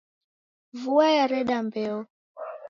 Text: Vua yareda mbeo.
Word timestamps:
Vua 0.81 1.07
yareda 1.17 1.57
mbeo. 1.65 1.97